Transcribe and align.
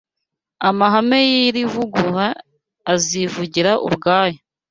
Amahame 0.69 1.19
y’iri 1.29 1.63
vugurura 1.71 2.27
azivugira 2.93 3.71
ubwayo 3.87 4.39